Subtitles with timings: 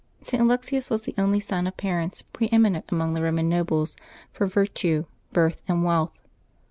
[0.23, 0.35] [t.
[0.35, 3.95] Alexius was the only son of parents pre eminent among the Eoman nobles
[4.33, 6.17] for virtue, birth, and wealth.